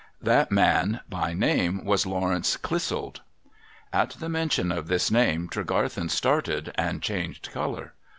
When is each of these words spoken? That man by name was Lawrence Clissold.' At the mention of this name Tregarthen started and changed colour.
That 0.23 0.51
man 0.51 1.01
by 1.07 1.33
name 1.33 1.85
was 1.85 2.07
Lawrence 2.07 2.57
Clissold.' 2.57 3.19
At 3.93 4.09
the 4.19 4.29
mention 4.29 4.71
of 4.71 4.87
this 4.87 5.11
name 5.11 5.47
Tregarthen 5.47 6.09
started 6.09 6.71
and 6.73 7.03
changed 7.03 7.51
colour. 7.51 7.93